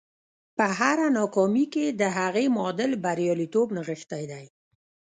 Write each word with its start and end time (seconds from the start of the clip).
په 0.57 0.65
هره 0.79 1.07
ناکامي 1.17 1.65
کې 1.73 1.85
د 1.99 2.01
هغې 2.17 2.45
معادل 2.55 2.91
برياليتوب 3.05 3.67
نغښتی 3.77 4.23
دی. 4.31 4.45